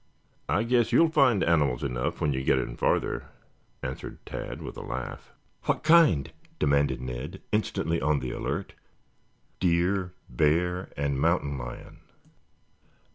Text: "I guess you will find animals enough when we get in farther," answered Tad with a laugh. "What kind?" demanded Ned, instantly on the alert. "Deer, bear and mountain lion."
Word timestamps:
"I 0.49 0.63
guess 0.63 0.91
you 0.91 1.01
will 1.01 1.11
find 1.11 1.43
animals 1.43 1.83
enough 1.83 2.19
when 2.21 2.31
we 2.31 2.43
get 2.43 2.57
in 2.57 2.75
farther," 2.75 3.27
answered 3.83 4.17
Tad 4.25 4.59
with 4.59 4.75
a 4.75 4.81
laugh. 4.81 5.31
"What 5.65 5.83
kind?" 5.83 6.31
demanded 6.57 6.99
Ned, 6.99 7.39
instantly 7.51 8.01
on 8.01 8.17
the 8.19 8.31
alert. 8.31 8.73
"Deer, 9.59 10.13
bear 10.27 10.89
and 10.97 11.21
mountain 11.21 11.55
lion." 11.55 11.99